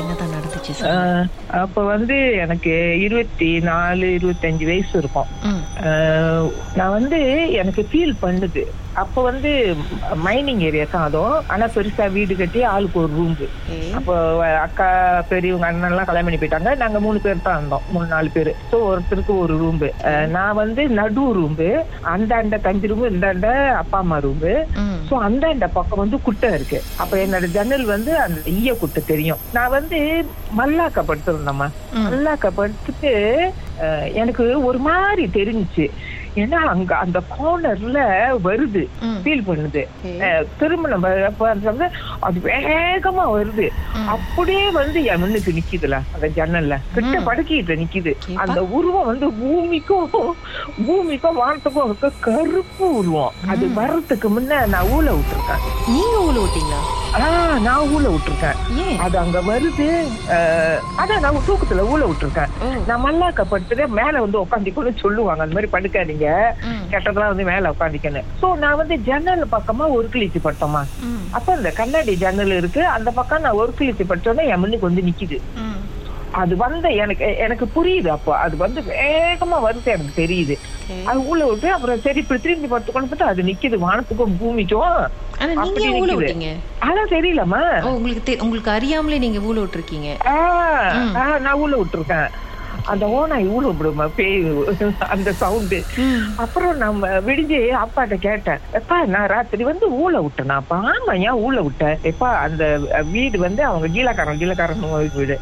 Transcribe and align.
என்னதான் 0.00 0.34
நடந்துச்சு 0.36 0.74
அப்ப 1.62 1.84
வந்து 1.92 2.16
எனக்கு 2.44 2.72
இருபத்தி 3.06 3.48
நாலு 3.70 4.06
இருபத்தஞ்சு 4.18 4.66
வயசு 4.70 4.94
இருக்கும். 4.98 5.30
நான் 6.78 6.96
வந்து 6.98 7.20
எனக்கு 7.62 7.82
ஃபீல் 7.92 8.20
பண்ணுது. 8.22 8.62
அப்ப 9.02 9.22
வந்து 9.28 9.50
மைனிங் 10.26 10.62
ஏரியா 10.68 10.84
தான் 10.92 11.06
அதுவும். 11.08 11.38
ஆனா 11.52 11.64
பெருசா 11.74 12.04
வீடு 12.16 12.34
கட்டி 12.40 12.60
ஆளுக்கு 12.72 12.98
ஒரு 13.02 13.10
ரூம். 13.18 13.34
அப்போ 13.98 14.14
அக்கா 14.66 14.88
பெரியவங்க 15.30 15.68
அண்ணன் 15.68 15.92
எல்லாம் 15.92 16.08
கல்யாணம் 16.08 16.28
பண்ணி 16.28 16.40
போயிட்டாங்க. 16.42 16.72
நாங்க 16.82 16.98
மூணு 17.06 17.18
பேர் 17.24 17.44
தான் 17.46 17.58
இருந்தோம். 17.58 17.84
மூணு 17.94 18.08
நாலு 18.14 18.30
பேர். 18.36 18.52
ஸோ 18.70 18.78
ஒருத்தருக்கு 18.90 19.34
ஒரு 19.44 19.56
ரூம் 19.62 19.84
நான் 20.36 20.58
வந்து 20.62 20.82
நடு 21.00 21.24
ரூம் 21.38 21.56
அந்த 22.14 22.32
அண்ட 22.40 22.58
தஞ்சு 22.66 22.90
ரூம் 22.90 23.04
இந்த 23.12 23.26
அண்ட 23.34 23.48
அப்பா 23.82 23.98
அம்மா 24.04 24.18
ரூம் 24.26 24.46
சோ 25.08 25.14
அந்த 25.26 25.44
இந்த 25.54 25.66
பக்கம் 25.76 26.02
வந்து 26.02 26.18
குட்டை 26.26 26.48
இருக்கு. 26.56 26.78
அப்ப 27.02 27.12
என்னோட 27.24 27.46
ஜன்னல் 27.56 27.86
வந்து 27.94 28.12
அந்த 28.24 28.38
ஈய 28.56 28.72
குட்டை 28.82 29.00
தெரியும். 29.12 29.42
நான் 29.56 29.74
வந்து 29.78 29.98
மல்லாக்க 30.60 31.02
படுத்திருந்தேம்மா. 31.10 31.68
மல்லாக்க 32.08 32.50
படுத்துட்டு 32.60 33.12
எனக்கு 34.20 34.44
ஒரு 34.68 34.78
மாதிரி 34.88 35.24
தெரிஞ்சுச்சு. 35.38 35.86
ஏன்னா 36.40 36.60
அங்க 36.72 36.92
அந்த 36.96 37.20
கார்னர்ல 37.36 37.98
வருது. 38.44 38.82
ஃபீல் 39.22 39.44
பண்ணுது. 39.48 39.82
நம்ம 40.94 41.08
வந்து 41.48 41.88
அது 42.26 42.40
வேகமா 42.44 43.24
வருது. 43.36 43.66
அப்படியே 44.14 44.70
வந்து 44.70 45.04
என் 45.04 45.20
முன்னுக்கு 45.20 45.54
நிக்குதுல 45.58 45.96
அந்த 46.14 46.28
ஜன்னல்ல. 46.38 46.76
கிட்ட. 46.94 47.16
படுக்கிட்டு 47.28 47.76
நிக்குது? 47.82 48.14
அந்த 48.44 48.60
உருவம் 48.76 49.08
வந்து 49.12 49.26
பூமிக்கும் 49.32 50.10
பூமிக்கும் 50.86 51.40
வானத்துக்கும் 51.40 51.84
இருக்க 51.84 52.12
கருப்பு 52.20 52.86
உருவம். 52.94 53.32
அது 53.48 53.72
வர்றதுக்கு 53.80 54.28
முன்ன 54.30 54.66
நான் 54.66 54.90
ஊழ 54.96 55.06
விட்டுருக்கேன். 55.18 55.64
நீங்க 55.88 56.16
ஊழ 56.28 56.36
விட்டீங்களா? 56.44 56.80
நான் 57.66 57.90
ஊழ 57.94 58.04
விட்டுருக்கேன். 58.12 58.58
அது 59.04 59.16
அங்க 59.22 59.38
வருது 59.48 59.86
அதான் 61.02 61.22
நான் 61.24 61.46
தூக்கத்துல 61.48 61.84
ஊழ 61.92 62.00
விட்டுருக்கேன். 62.10 62.52
நான் 62.88 63.04
மல்லாக்க 63.06 63.44
படுத்துட்டு 63.52 63.84
மேல 63.98 64.14
வந்து 64.24 64.42
உட்காந்துக்கணும்னு 64.44 65.02
சொல்லுவாங்க. 65.04 65.44
அந்த 65.44 65.56
மாதிரி 65.56 65.72
படுக்காதீங்க. 65.74 66.28
கெட்டதெல்லாம் 66.92 67.32
வந்து 67.32 67.48
மேல 67.50 67.72
உட்காந்துக்கணும் 67.74 68.28
சோ 68.42 68.48
நான் 68.64 68.80
வந்து 68.82 68.96
ஜன்னல் 69.08 69.44
பக்கமா 69.56 69.86
ஒரு 69.98 70.08
கிழிச்சு 70.14 70.40
பட்டோமா? 70.46 70.82
அப்ப 71.36 71.56
இந்த 71.58 71.72
கண்ணாடி 71.80 72.14
ஜன்னல் 72.24 72.58
இருக்கு. 72.60 72.82
அந்த 72.96 73.10
பக்கம் 73.20 73.44
நான் 73.46 73.60
ஒரு 73.62 73.72
கிழிச்சு 73.80 74.06
பட்டோன்னே 74.12 74.44
என் 74.52 74.62
முன்னுக்கு 74.64 74.90
வந்து 74.90 75.06
நிக்குது. 75.08 75.38
அது 76.40 76.54
வந்த 76.56 76.88
எனக்கு 77.02 77.26
எனக்கு 77.38 77.66
புரியுது 77.76 78.08
அப்போ. 78.08 78.32
அது 78.36 78.56
வந்து 78.56 78.80
வேகமா 78.90 79.56
வருது 79.66 79.88
எனக்கு 79.94 80.14
தெரியுது. 80.22 80.54
அது 81.10 81.20
உள்ள 81.26 81.42
விட்டு 81.46 81.68
அப்புறம் 81.72 82.02
சரி 82.06 82.20
இப்படி 82.20 82.40
திரும்பி 82.40 82.68
பார்த்து 82.68 82.92
கொண்டு 82.92 83.10
பார்த்தா 83.10 83.30
அது 83.32 83.42
நிக்குது. 83.42 83.78
வானத்துக்கும் 83.86 84.36
பூமிக்கும் 84.40 84.84
ஊழ 85.98 86.16
அதான் 86.86 87.12
தெரியலமா 87.14 87.62
உங்களுக்கு 87.90 88.34
உங்களுக்கு 88.40 88.70
அறியாமலே 88.70 89.18
நீங்க 89.18 89.40
ஊழ 89.48 89.56
விட்டுருக்கீங்க. 89.62 90.10
நான் 91.46 91.60
உள்ள 91.62 91.76
விட்டுருக்கேன். 91.76 92.28
அந்த 92.92 93.04
ஓனாய் 93.18 93.46
ஊழ 93.56 93.64
விடுமா? 93.78 94.06
பேய். 94.16 94.36
அந்த 95.14 95.30
சவுண்டு 95.40 95.78
அப்புறம் 96.42 96.76
நம்ம 96.82 97.10
விடிஞ்சு 97.26 97.58
அப்பாட்ட 97.82 98.16
கேட்டேன். 98.26 98.62
எப்பா 98.78 98.96
நான் 99.14 99.30
ராத்திரி 99.34 99.62
வந்து 99.70 99.86
ஊழ 100.02 100.14
விட்டேனாப்பா 100.26 100.78
ஆமா 100.92 101.14
ஏன் 101.26 101.40
ஊழ 101.46 101.56
விட்டேன் 101.66 101.96
எப்பா 102.10 102.30
அந்த 102.46 102.64
வீடு 103.14 103.38
வந்து 103.46 103.62
அவங்க 103.70 103.88
கீழக்காரன் 103.96 104.40
கீழக்காரன் 104.42 104.86
வீடு. 105.18 105.36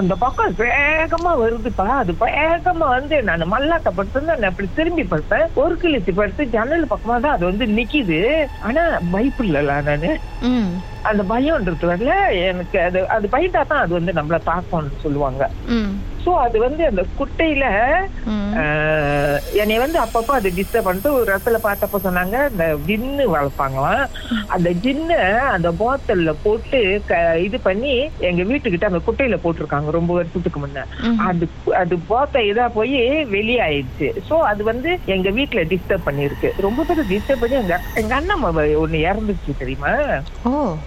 அந்த 0.00 0.12
பக்கம் 0.24 0.56
வேகமா 0.62 1.32
வருதுப்பா. 1.42 1.86
அது 2.02 2.12
வேகமா 2.24 2.88
வந்து 2.96 3.16
நான் 3.28 3.50
மல்லாக்க 3.54 3.88
படுத்து 3.98 4.26
நான் 4.30 4.48
அப்படி 4.50 4.68
திரும்பி 4.78 5.06
படுத்தேன் 5.12 5.46
ஒரு 5.62 5.74
கிழிச்சு 5.82 6.14
படுத்து 6.20 6.44
ஜன்னல் 6.56 6.90
பக்கமா 6.92 7.18
தான் 7.24 7.36
அது 7.36 7.44
வந்து 7.50 7.66
நிக்குது. 7.78 8.20
ஆனா 8.68 8.84
பயப்பிடல 9.14 9.58
நானு. 9.88 10.12
அந்த 11.08 11.22
பயம்ன்றது 11.32 11.90
வரல 11.90 12.14
எனக்கு 12.50 12.78
அது 12.88 13.00
அது 13.16 13.26
பயந்தா 13.34 13.62
தான் 13.70 13.82
அது 13.84 13.92
வந்து 13.98 14.12
நம்மள 14.18 14.38
தாக்கும்னு 14.50 15.02
சொல்லுவாங்க. 15.04 15.42
சோ 16.24 16.30
அது 16.44 16.56
வந்து 16.64 16.82
அந்த 16.88 17.02
குட்டையில 17.18 17.64
என்னை 19.60 19.76
வந்து 19.82 19.98
அப்பப்போ 20.02 20.32
அது 20.38 20.48
டிஸ்டர்ப் 20.58 20.86
பண்ணிட்டு 20.86 21.10
ஒரு 21.18 21.24
இடத்துல 21.32 21.58
பார்த்தப்ப 21.66 22.00
சொன்னாங்க 22.06 22.36
இந்த 22.52 22.64
ஜின்னு 22.88 23.24
வளர்ப்பாங்களாம். 23.34 24.02
அந்த 24.54 24.68
ஜின்ன 24.84 25.12
அந்த 25.54 25.68
போத்தல்ல 25.80 26.32
போட்டு 26.44 26.80
இது 27.46 27.60
பண்ணி 27.68 27.94
எங்க 28.30 28.42
வீட்டுக்கிட்ட 28.50 28.90
அந்த 28.90 29.00
குட்டையில 29.06 29.38
போட்டிருக்காங்க 29.44 29.96
ரொம்ப 29.98 30.12
வருஷத்துக்கு 30.18 30.62
முன்ன. 30.64 30.84
அது 31.28 31.48
அது 31.82 31.96
போத்த 32.10 32.42
இதா 32.50 32.66
போய் 32.78 32.98
வெளியாயிடுச்சு. 33.36 34.10
சோ 34.28 34.36
அது 34.50 34.64
வந்து 34.70 34.92
எங்க 35.16 35.30
வீட்டுல 35.38 35.64
டிஸ்டர்ப் 35.72 36.06
பண்ணிருக்கு 36.08 36.50
ரொம்ப 36.66 36.84
பேர் 36.90 37.10
டிஸ்டர்ப் 37.14 37.44
பண்ணி 37.44 37.58
எங்க 37.62 37.78
எங்க 38.02 38.14
அண்ணன் 38.20 38.46
ஒண்ணு 38.84 39.00
இறந்துச்சு 39.10 39.58
தெரியுமா? 39.62 39.94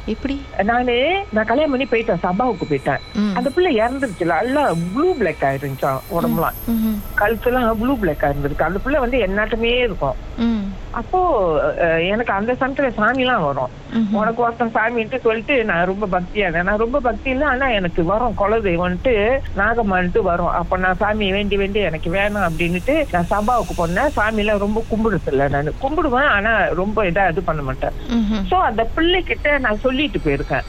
எப்படி? 0.06 0.36
நானு 0.64 1.26
நான் 1.32 1.46
கல்யாணம் 1.46 1.72
பண்ணி 1.72 1.86
போயிட்டேன் 1.92 2.24
சபாவுக்கு 2.24 2.66
போயிட்டேன். 2.70 3.04
அந்த 3.34 3.50
பிள்ளை 3.50 3.72
இறந்துருச்சுல 3.80 4.38
எல்லாம் 4.44 4.82
ப்ளூ 4.94 5.14
பிளாக் 5.16 5.44
ஆயிருந்துச்சான் 5.50 6.02
உடம்புலாம். 6.16 6.58
கழுத்துலாம் 7.20 7.80
ப்ளூ 7.82 7.96
பிளாக் 7.98 8.26
இருந்திருக்கு 8.30 8.68
அந்த 8.70 8.80
பிள்ளை 8.80 9.00
வந்து 9.00 9.20
என்னாட்டமே 9.28 9.74
இருக்கும். 9.88 10.16
அப்போ 11.00 11.20
எனக்கு 12.14 12.32
அந்த 12.38 12.52
சமயத்துல 12.60 12.90
சாமிலாம் 12.98 13.46
வரும். 13.46 13.72
உனக்கு 14.20 14.40
ஒருத்தன் 14.44 14.74
சாமின்ட்டு 14.76 15.18
சொல்லிட்டு 15.26 15.56
நான் 15.70 15.88
ரொம்ப 15.92 16.06
பக்தியா 16.14 16.48
நான் 16.70 16.82
ரொம்ப 16.84 17.00
பக்தி 17.08 17.30
இல்லை 17.34 17.48
ஆனா 17.54 17.68
எனக்கு 17.80 18.02
வரும். 18.12 18.36
குலதெய்வம்ட்டு 18.42 19.14
நாகம்மான்ட்டு 19.62 20.22
வரும். 20.30 20.52
அப்ப 20.60 20.78
நான் 20.84 21.00
சாமி 21.02 21.28
வேண்டி 21.38 21.58
வேண்டி 21.62 21.80
எனக்கு 21.90 22.10
வேணும் 22.18 22.46
அப்படின்னுட்டு 22.48 22.96
நான் 23.14 23.30
சபாவுக்கு 23.34 23.76
போனேன். 23.80 24.14
சாமிலாம் 24.18 24.64
ரொம்ப 24.66 24.84
கும்பிடுறது 24.92 25.32
இல்லை 25.34 25.48
நான். 25.56 25.72
கும்பிடுவேன் 25.84 26.30
ஆனா 26.36 26.54
ரொம்ப 26.82 27.06
இதா 27.12 27.26
இது 27.34 27.44
பண்ண 27.50 27.64
மாட்டேன். 27.70 27.98
சோ 28.52 28.58
அந்த 28.70 28.86
பிள்ளைகிட்ட 28.98 29.58
நான் 29.66 29.84
சொல்லிட்டு 29.86 30.22
போயிருக்கேன். 30.26 30.68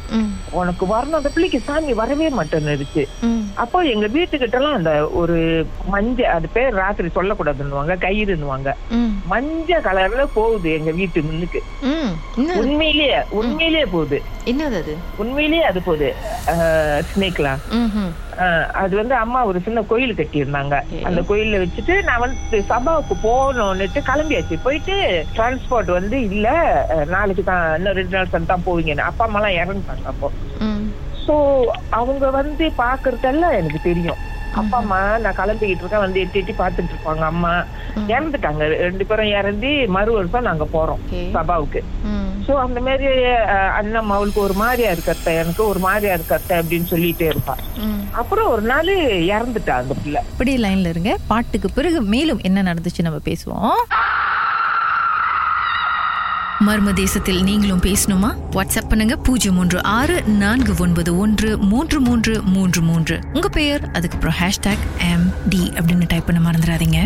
உனக்கு 0.61 0.85
வரணும். 0.95 1.19
அந்த 1.21 1.33
பிள்ளைக்கு 1.35 1.61
சாமி 1.69 1.93
வரவே 2.03 2.29
மாட்டேன்னுச்சு 2.39 3.05
ம். 3.29 3.43
அப்போ 3.63 3.79
எங்க 3.95 4.07
வீட்டுக்கிட்ட 4.17 4.59
எல்லாம் 4.61 4.79
அந்த 4.79 4.93
ஒரு 5.21 5.37
மஞ்ச 5.95 6.21
அது 6.37 6.49
பேர் 6.57 6.79
ராத்திரி 6.83 7.09
சொல்லக்கூடாதுன்னுவாங்க 7.17 7.95
கயிறுன்னுவாங்க. 8.07 8.71
மஞ்ச 9.33 9.71
கலர்ல 10.15 10.35
போகுது 10.39 10.69
எங்க 10.79 10.91
வீட்டு 10.99 11.19
முன்னுக்கு. 11.29 11.61
உண்மையிலேயே 12.61 13.19
உண்மையிலேயே 13.39 13.87
போகுது. 13.95 14.19
என்னது 14.51 14.77
அது? 14.83 14.95
உண்மையிலேயே 15.23 15.65
அது 15.71 15.81
போகுது. 15.89 16.09
ஸ்னேக்லாம் 17.11 17.61
அது 18.83 18.95
வந்து 19.01 19.15
அம்மா 19.23 19.41
ஒரு 19.51 19.59
சின்ன 19.67 19.83
கோயில் 19.91 20.19
கட்டியிருந்தாங்க. 20.19 20.77
அந்த 21.09 21.21
கோயில்ல 21.29 21.61
வச்சுட்டு 21.63 21.95
நான் 22.09 22.23
வந்து 22.25 22.59
சபாவுக்கு 22.71 23.17
போகணும்னுட்டு 23.27 24.01
கிளம்பியாச்சு. 24.11 24.59
போயிட்டு 24.67 24.97
டிரான்ஸ்போர்ட் 25.37 25.91
வந்து 25.99 26.19
இல்ல 26.31 26.49
நாளைக்கு 27.15 27.45
தான் 27.51 27.65
இன்னும் 27.79 27.99
ரெண்டு 28.01 28.17
நாள் 28.17 28.33
கழிச்சு 28.35 28.53
தான் 28.53 28.67
போவீங்கன்னு. 28.69 29.09
அப்பா 29.11 29.27
அம்மா 29.29 29.41
எல்லாம் 29.43 29.59
இறந்துட்டாங்க 29.63 30.09
அப்போ. 30.15 30.31
சோ 31.25 31.35
அவங்க 31.99 32.31
வந்து 32.41 32.65
பாக்குறதெல்லாம் 32.85 33.59
எனக்கு 33.61 33.81
தெரியும். 33.89 34.21
அப்பா 34.61 34.79
அம்மா 34.79 35.01
நான் 35.25 35.39
கிளம்பிக்கிட்டு 35.39 35.83
இருக்கேன். 35.83 36.05
வந்து 36.05 36.21
எட்டி 36.25 36.39
எட்டி 36.41 36.55
பாத்துட்டு 36.59 36.93
இருப்பாங்க 36.95 37.25
அம்மா. 37.33 37.53
இறந்துட்டாங்க. 38.15 38.63
ரெண்டு 38.85 39.05
பேரும் 39.09 39.33
இறந்து 39.39 39.71
மறு 39.97 40.13
வருஷம் 40.13 40.49
நாங்க 40.49 40.67
போறோம். 40.75 41.03
சபாவுக்கு. 41.37 41.83
சோ 42.47 42.55
அந்த 42.65 42.79
மாதிரி 42.87 43.07
அண்ணன் 43.79 44.11
அவளுக்கு 44.17 44.41
ஒரு 44.47 44.55
மாதிரியா 44.63 44.91
இருக்கத்த 44.97 45.29
எனக்கு 45.43 45.63
ஒரு 45.67 45.81
மாதிரியா 45.87 46.15
இருக்கத்த 46.15 46.59
அப்படின்னு 46.63 46.91
சொல்லிட்டே 46.95 47.29
இருப்பா. 47.33 47.55
அப்புறம் 48.23 48.51
ஒரு 48.55 48.65
நாள் 48.73 48.91
இறந்துட்டா 49.33 49.75
அந்த 49.83 49.95
பிள்ளை. 50.03 50.23
இப்படி 50.33 50.53
லைன்ல 50.65 50.93
இருங்க. 50.95 51.13
பாட்டுக்கு 51.27 51.71
பிறகு 51.79 52.01
மேலும் 52.15 52.41
என்ன 52.49 52.63
நடந்துச்சு 52.71 53.07
நம்ம 53.07 53.21
பேசுவோம். 53.31 53.79
மர்ம 56.67 56.93
தேசத்தில் 56.93 57.43
நீங்களும் 57.43 57.81
பேசணுமா? 57.81 58.37
வாட்ஸ்அப் 58.51 58.89
பண்ணுங்க 58.89 59.17
பூஜ்ஜியம் 59.17 59.57
மூன்று 59.57 59.83
ஆறு 59.83 60.23
நான்கு 60.23 60.75
ஒன்பது 60.79 61.17
ஒன்று 61.17 61.59
மூன்று 61.59 62.01
மூன்று 62.01 62.43
மூன்று 62.43 62.83
மூன்று. 62.83 63.19
உங்க 63.33 63.49
பெயர் 63.49 63.91
அதுக்கப்புறம் 63.93 64.35
ஹேஷ்டாக் 64.41 65.13
எம் 65.13 65.35
டி 65.49 65.73
அப்படின்னு 65.75 66.05
டைப் 66.09 66.27
பண்ண 66.27 66.51
மறந்துடாதீங்க. 66.51 67.05